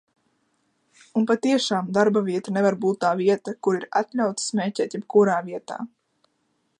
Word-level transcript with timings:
Un 1.19 1.27
patiešām 1.31 1.91
darbavieta 1.97 2.55
nevar 2.57 2.77
būt 2.85 2.99
tā 3.05 3.11
vieta, 3.21 3.55
kur 3.67 3.79
ir 3.81 3.87
atļauts 4.03 4.49
smēķēt 4.53 4.97
jebkurā 4.99 5.37
vietā. 5.51 5.81